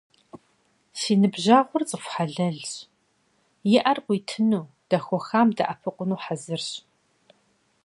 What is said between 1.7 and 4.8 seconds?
цӏыху хьэлэлщ- иӀэр къуитыну,